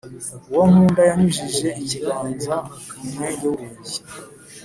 [0.51, 2.55] Uwo nkunda yanyujije ikiganza
[2.99, 3.97] mu mwenge w’urugi,